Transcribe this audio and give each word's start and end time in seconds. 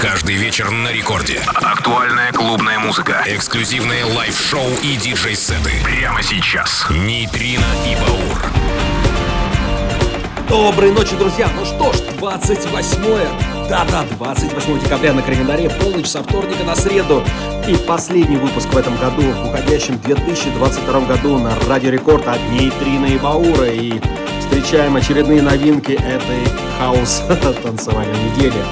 Каждый 0.00 0.34
вечер 0.34 0.70
на 0.70 0.92
рекорде. 0.92 1.40
Актуальная 1.46 2.32
клубная 2.32 2.78
музыка. 2.78 3.22
Эксклюзивные 3.26 4.04
live-шоу 4.04 4.68
и 4.82 4.96
диджей-сеты. 4.96 5.70
Прямо 5.84 6.22
сейчас. 6.22 6.86
Нейтрино 6.90 7.64
и 7.86 7.94
Баур. 7.96 8.42
Доброй 10.48 10.92
ночи, 10.92 11.16
друзья! 11.16 11.48
Ну 11.56 11.64
что 11.64 11.92
ж, 11.92 11.96
28 12.18 13.54
да-да, 13.68 14.04
28 14.18 14.80
декабря 14.80 15.14
на 15.14 15.22
календаре, 15.22 15.70
полночь 15.70 16.06
со 16.06 16.22
вторника 16.22 16.64
на 16.64 16.76
среду. 16.76 17.24
И 17.66 17.74
последний 17.76 18.36
выпуск 18.36 18.68
в 18.68 18.76
этом 18.76 18.94
году, 18.96 19.22
в 19.22 19.48
уходящем 19.48 19.98
2022 20.00 21.00
году 21.00 21.38
на 21.38 21.58
Радио 21.66 21.90
Рекорд 21.90 22.28
от 22.28 22.38
Нейтрина 22.50 23.06
и 23.06 23.16
Баура. 23.16 23.68
И 23.68 24.00
встречаем 24.40 24.96
очередные 24.96 25.40
новинки 25.40 25.92
этой 25.92 26.44
хаос 26.78 27.22
танцевальной 27.62 28.18
недели. 28.24 28.62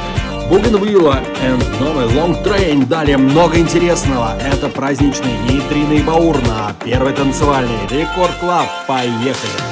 Bougenvilla 0.52 1.22
and 1.42 1.64
новый 1.80 2.04
Long 2.14 2.44
Train. 2.44 2.86
Далее 2.86 3.16
много 3.16 3.58
интересного. 3.58 4.36
Это 4.38 4.68
праздничный 4.68 5.32
Нейтрина 5.48 5.94
и 5.94 6.02
Баур 6.02 6.36
на 6.46 6.74
первой 6.84 7.14
танцевальной 7.14 7.86
Record 7.88 8.34
Club. 8.38 8.68
Поехали! 8.86 9.71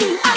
you. 0.00 0.18
I 0.24 0.35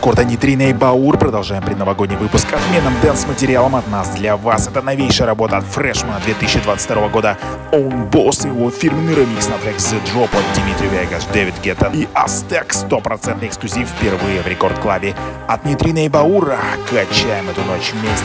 рекорда 0.08 0.24
Нитрина 0.24 0.70
и 0.70 0.74
Баур. 0.74 1.18
Продолжаем 1.18 1.62
предновогодний 1.62 2.16
выпуск 2.16 2.48
отменным 2.54 2.94
дэнс-материалом 3.02 3.76
от 3.76 3.90
нас 3.90 4.08
для 4.12 4.38
вас. 4.38 4.66
Это 4.66 4.82
новейшая 4.82 5.28
работа 5.28 5.58
от 5.58 5.66
Фрешмана 5.66 6.22
2022 6.24 7.10
года. 7.10 7.38
Own 7.74 8.10
Boss, 8.10 8.48
его 8.48 8.72
фирменный 8.72 9.16
ремикс 9.16 9.50
на 9.50 9.58
трек 9.58 9.76
The 9.76 10.00
Drop 10.06 10.30
от 10.34 10.64
Дмитрий 10.64 10.88
Вегас, 10.88 11.26
Дэвид 11.34 11.56
Геттон 11.62 11.92
и 11.94 12.08
Астек. 12.14 12.72
Стопроцентный 12.72 13.50
эксклюзив 13.50 13.90
впервые 13.90 14.42
в 14.42 14.48
рекорд-клаве. 14.48 15.14
От 15.46 15.66
Нитрина 15.66 16.06
и 16.06 16.08
Баура 16.08 16.58
качаем 16.90 17.50
эту 17.50 17.62
ночь 17.64 17.92
вместе. 17.92 18.24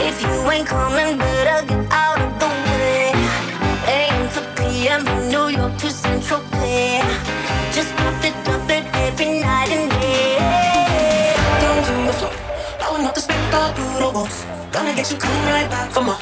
If 0.00 0.22
you 0.22 0.48
ain't 0.50 0.66
coming, 0.66 1.18
You 15.10 15.16
coming 15.16 15.44
right 15.46 15.70
back 15.70 15.90
for 15.90 16.02
more. 16.02 16.17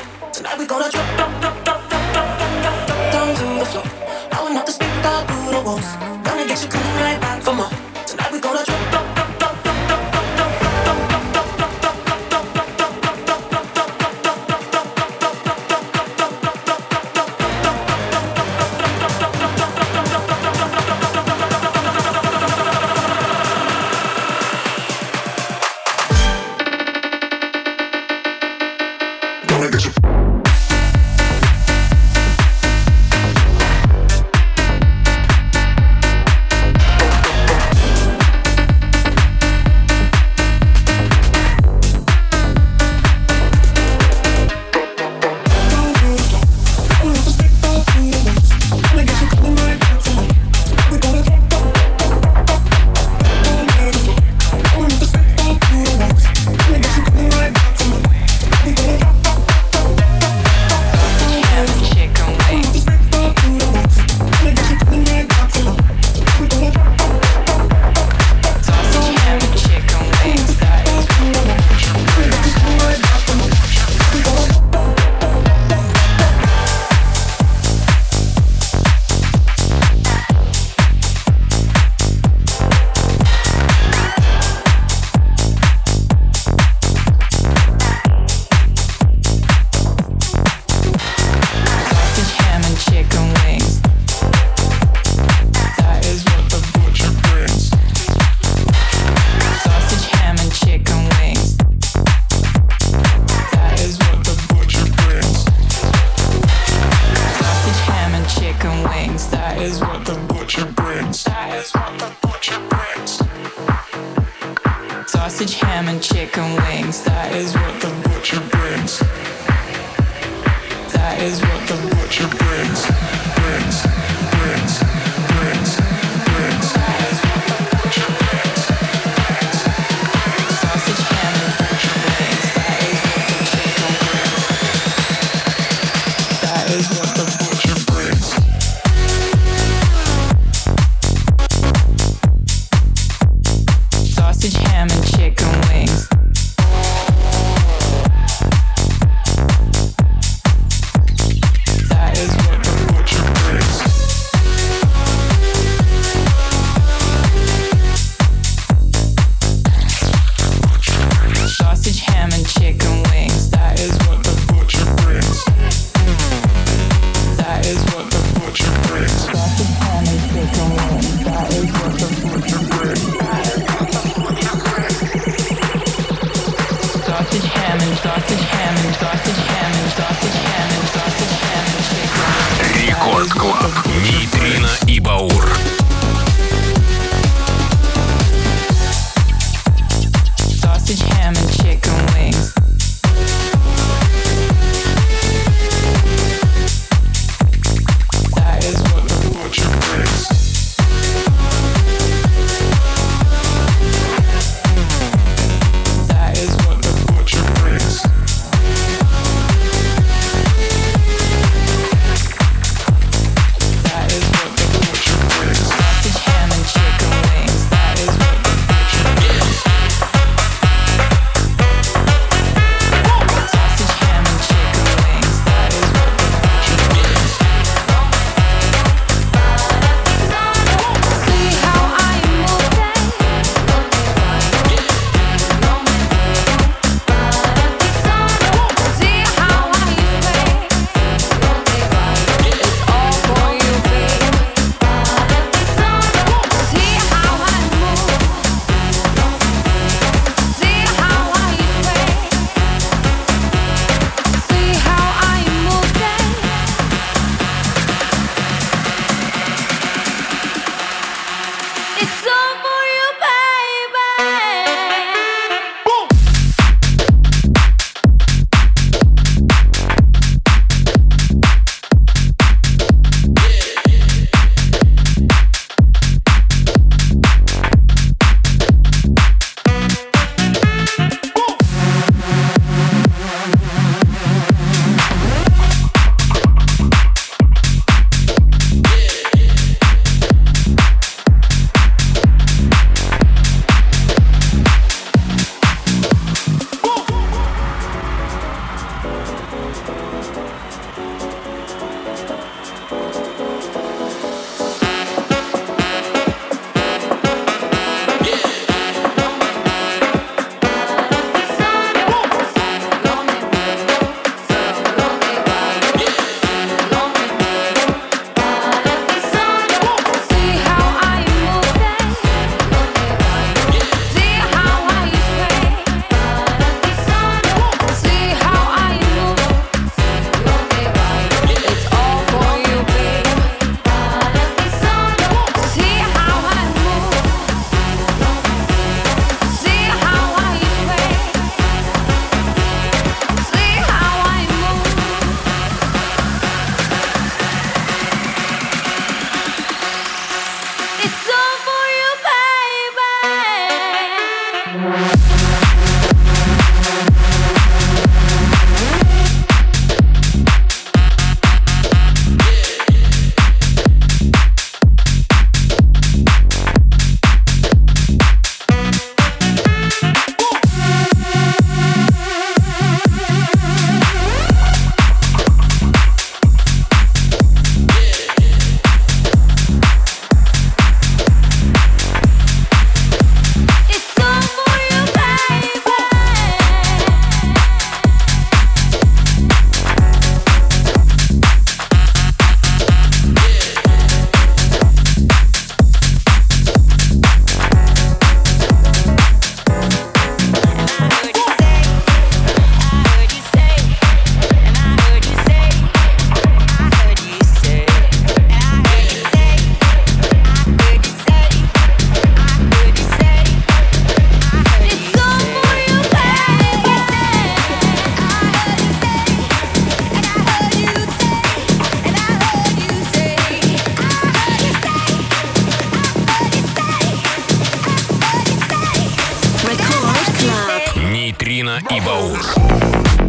Афина 431.66 431.80
и 431.90 432.00
Баур. 432.00 433.25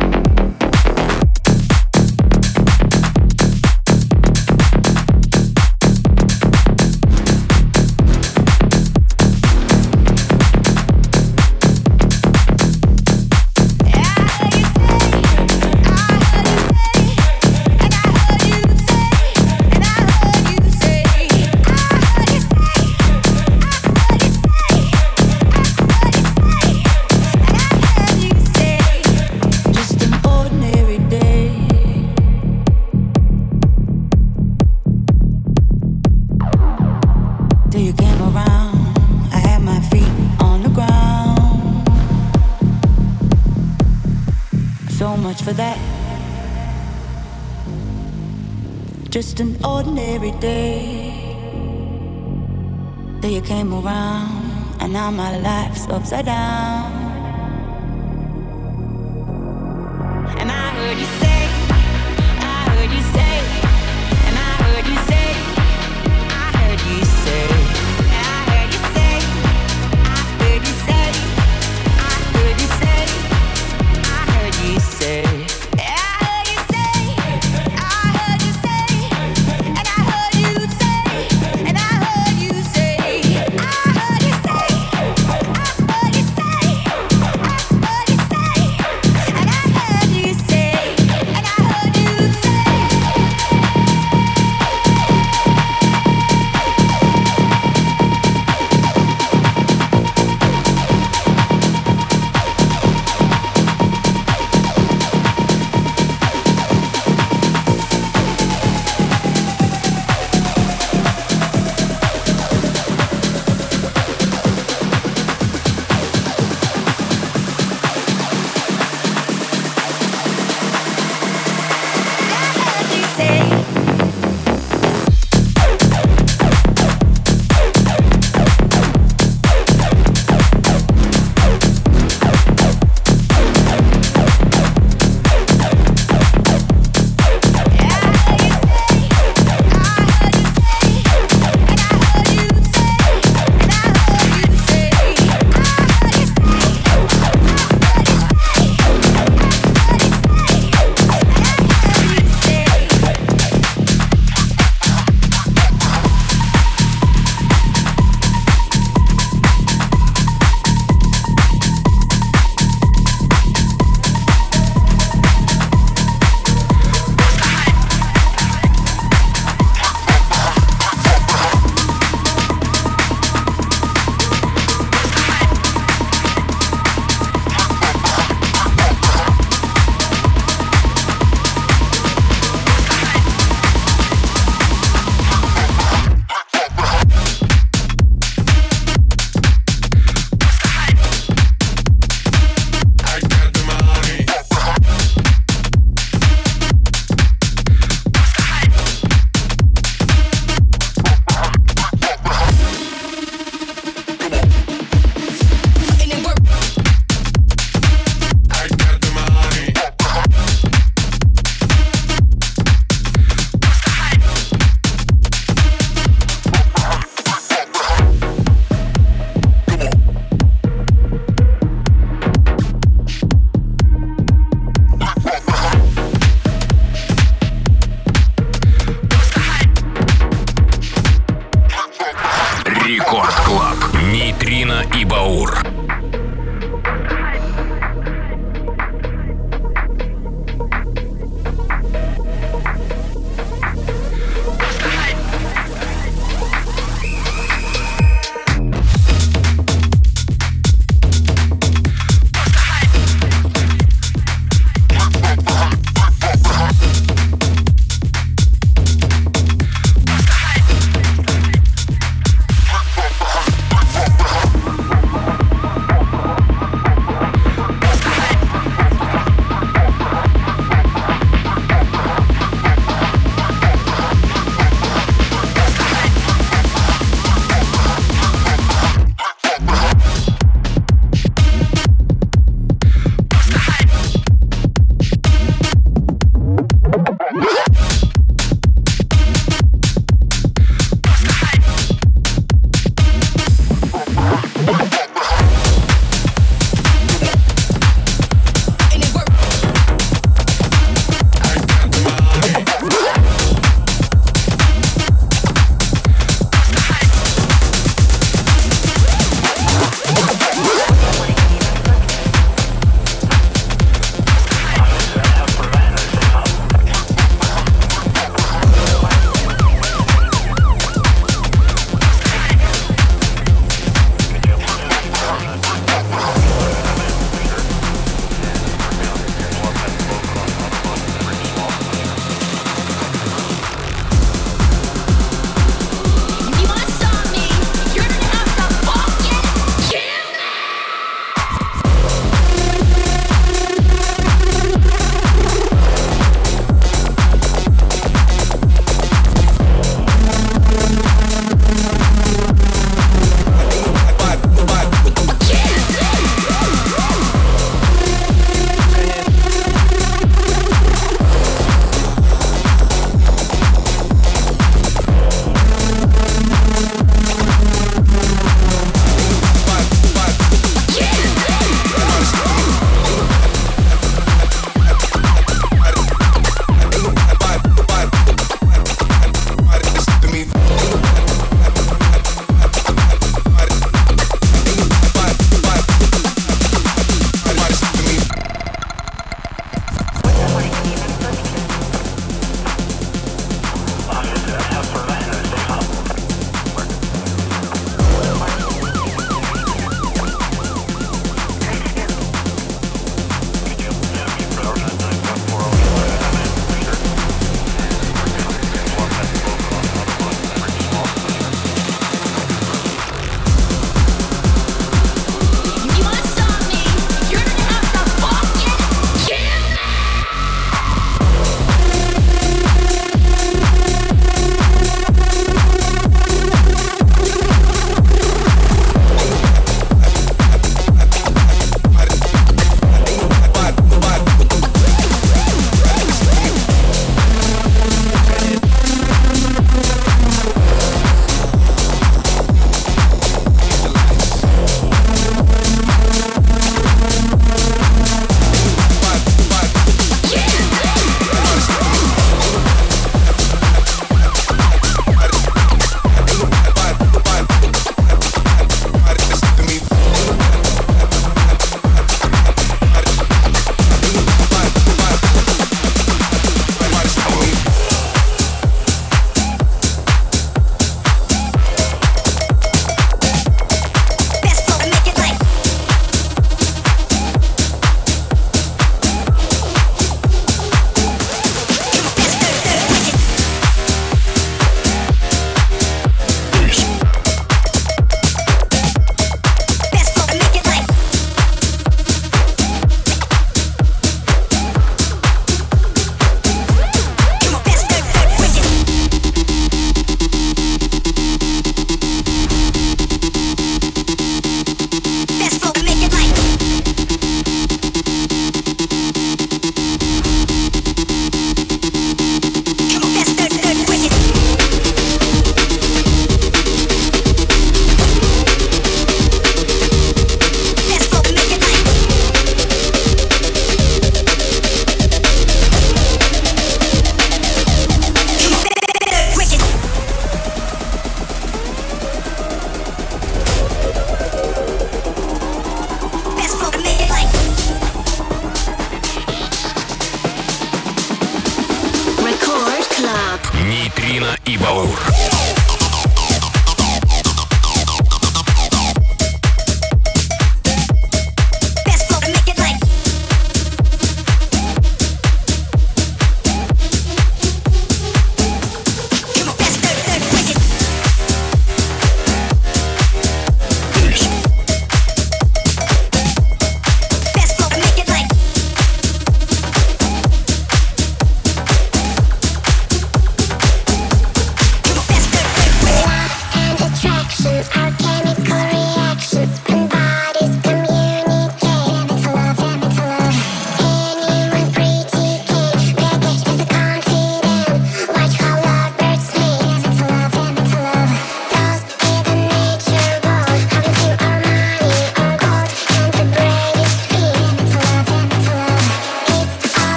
Now 54.97 55.12
my 55.12 55.38
life's 55.38 55.88
upside 55.89 56.25
down. 56.25 56.96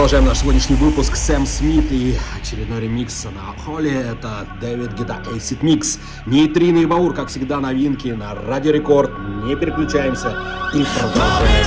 Продолжаем 0.00 0.24
наш 0.24 0.38
сегодняшний 0.38 0.76
выпуск. 0.76 1.14
Сэм 1.14 1.44
Смит 1.44 1.92
и 1.92 2.16
очередной 2.40 2.80
ремикс 2.80 3.22
на 3.24 3.52
Холли. 3.62 3.92
Это 3.92 4.46
Дэвид 4.58 4.94
Гита 4.94 5.22
Acid 5.26 5.60
Mix. 5.60 5.98
Нейтрины 6.24 6.78
и 6.78 6.86
Баур, 6.86 7.12
как 7.12 7.28
всегда, 7.28 7.60
новинки 7.60 8.08
на 8.08 8.34
Радио 8.34 8.72
Рекорд. 8.72 9.10
Не 9.44 9.56
переключаемся 9.56 10.34
и 10.72 10.86
продолжаем. 10.98 11.66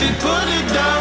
She 0.00 0.06
put 0.14 0.48
it 0.48 0.72
down 0.72 0.99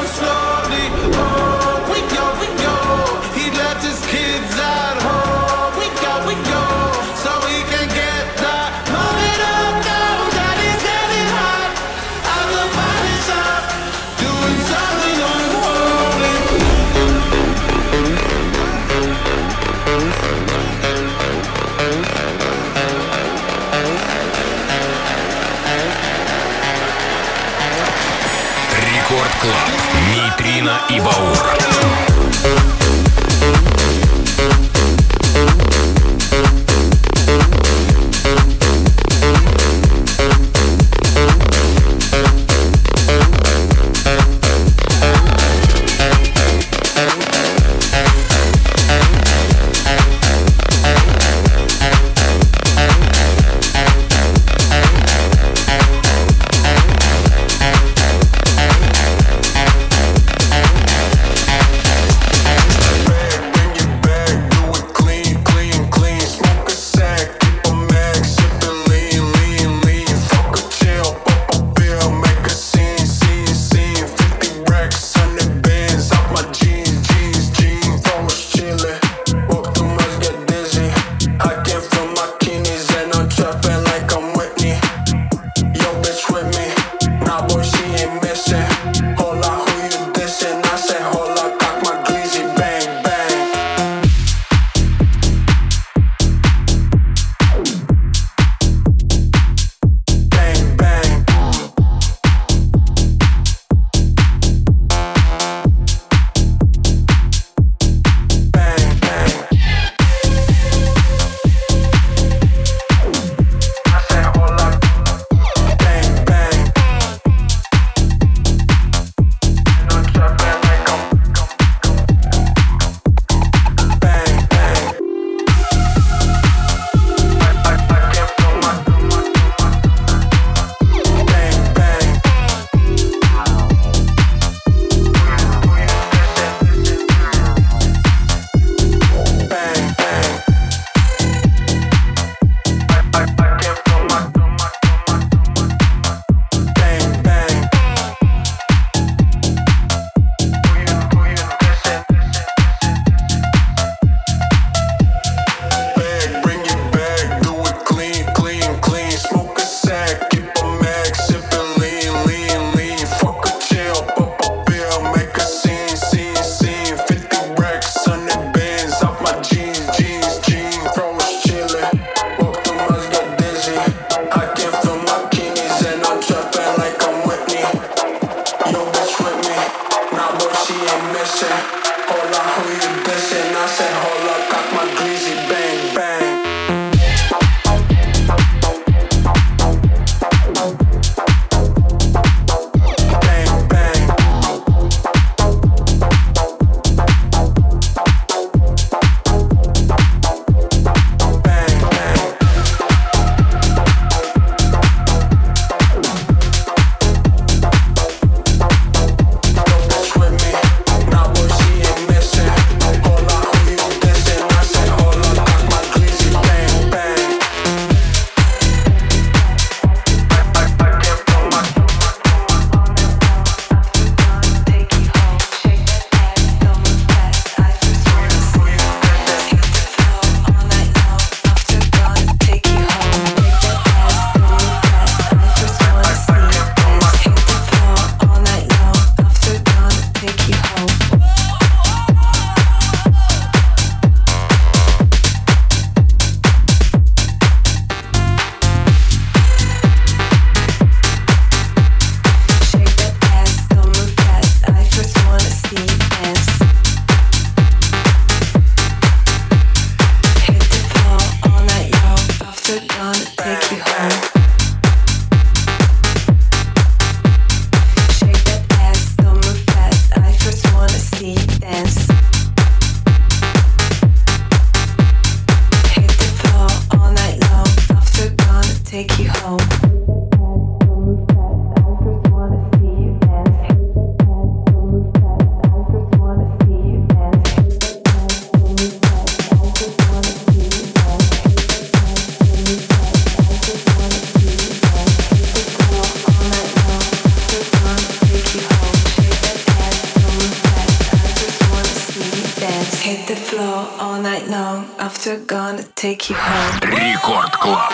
Рекорд 306.83 307.57
Клаб. 307.57 307.93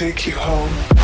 take 0.00 0.26
you 0.26 0.32
home. 0.32 0.99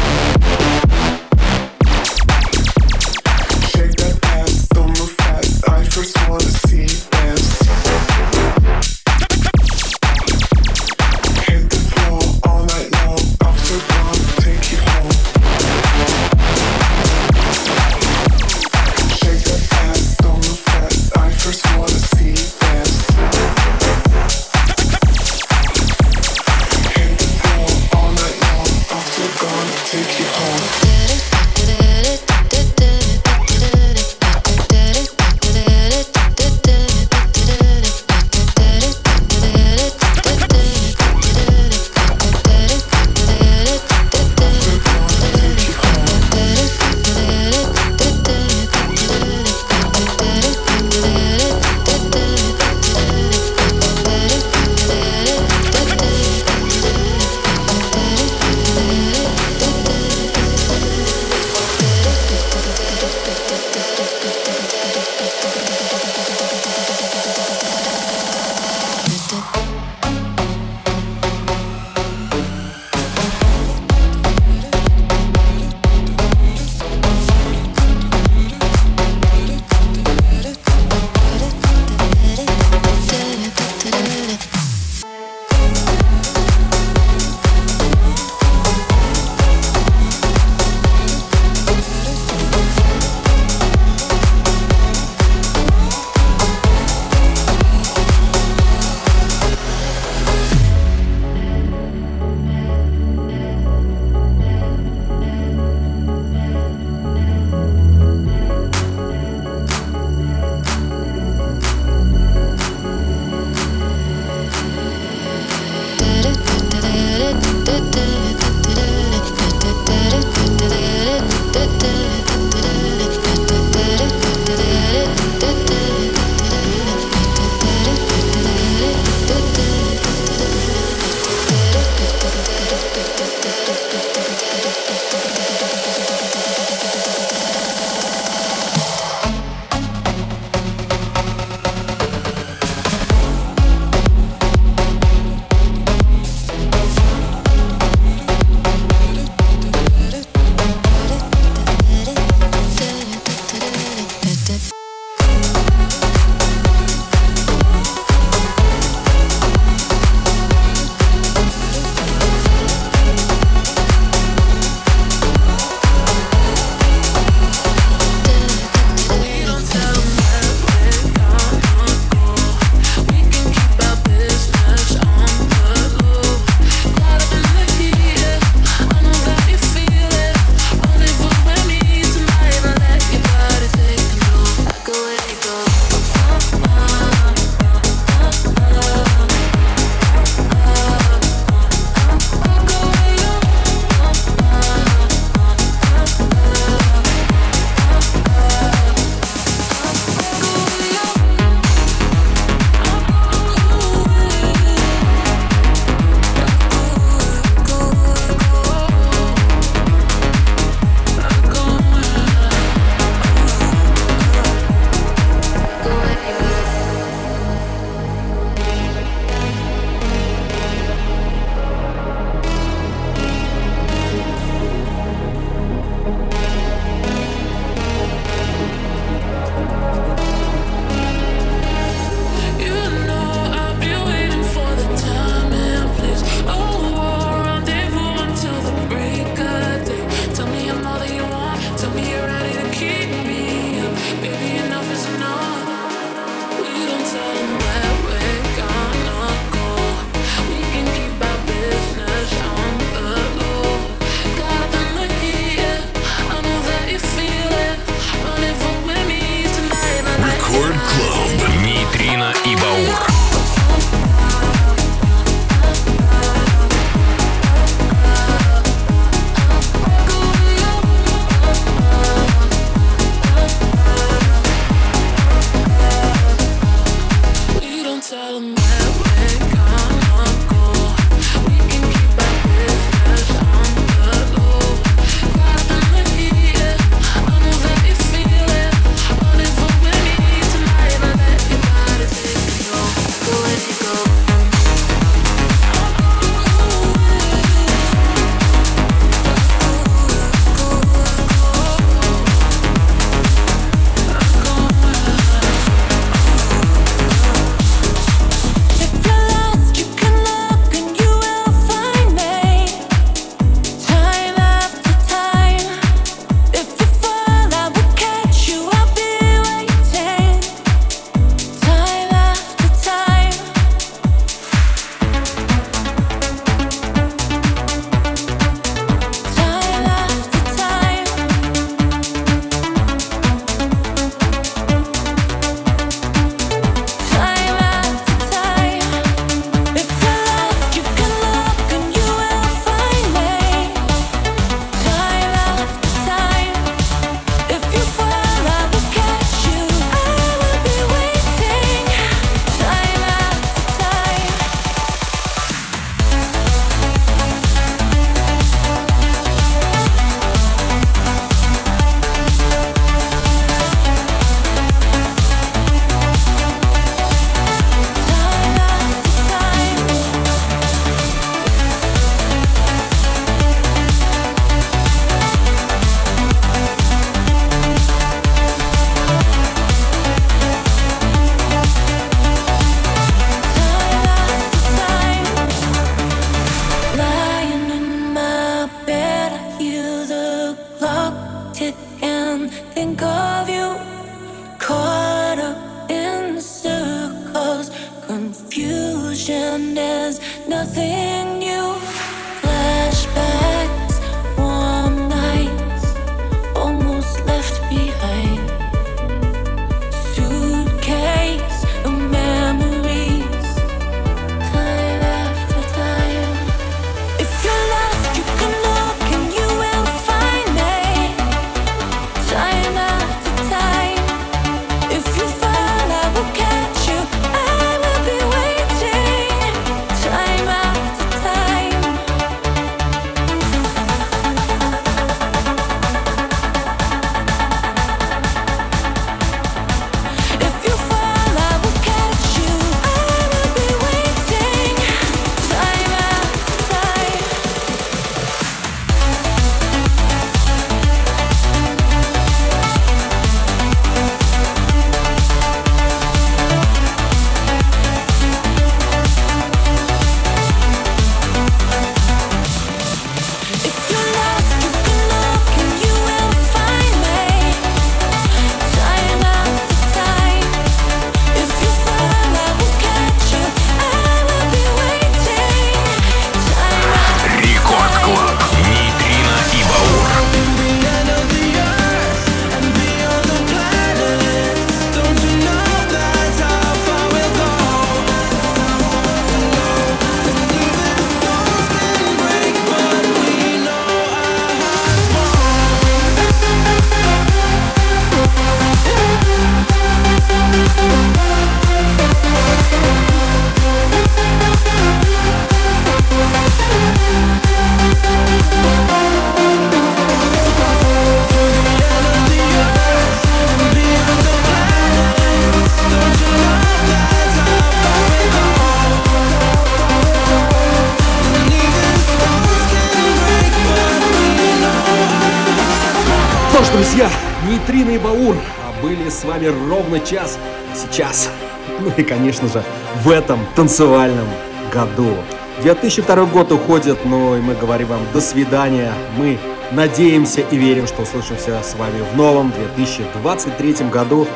В 533.03 533.11
этом 533.11 533.41
танцевальном 533.55 534.27
году. 534.73 535.15
2002 535.63 536.25
год 536.27 536.53
уходит, 536.53 537.05
но 537.05 537.37
и 537.37 537.41
мы 537.41 537.55
говорим 537.55 537.89
вам 537.89 538.01
до 538.13 538.21
свидания. 538.21 538.93
Мы 539.17 539.39
надеемся 539.73 540.43
и 540.43 540.57
верим, 540.57 540.87
что 540.87 541.03
услышимся 541.03 541.63
с 541.63 541.75
вами 541.75 542.03
в 542.13 542.17
новом 542.17 542.53
2023 542.53 543.89
году. 543.91 544.27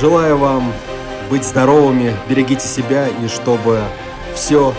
Желаю 0.00 0.36
вам 0.36 0.72
быть 1.30 1.44
здоровыми, 1.44 2.14
берегите 2.28 2.66
себя 2.66 3.06
и 3.08 3.28
чтобы 3.28 3.80
все 4.34 4.74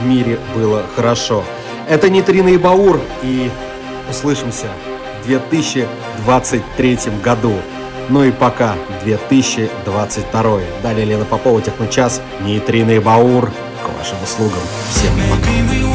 в 0.00 0.06
мире 0.06 0.38
было 0.54 0.84
хорошо. 0.94 1.44
Это 1.88 2.08
Нейтрино 2.08 2.48
и 2.48 2.56
Баур, 2.56 3.00
и 3.22 3.50
услышимся 4.08 4.68
в 5.22 5.26
2023 5.26 6.98
году. 7.22 7.54
Ну 8.10 8.24
и 8.24 8.32
пока 8.32 8.74
2022. 9.04 10.60
Далее 10.82 11.04
Лена 11.06 11.24
Попова, 11.24 11.62
Техночас, 11.62 12.20
Нейтрино 12.40 12.90
и 12.90 12.98
Баур. 12.98 13.46
К 13.46 13.98
вашим 13.98 14.22
услугам. 14.22 14.60
Всем 14.90 15.12
пока. 15.30 15.89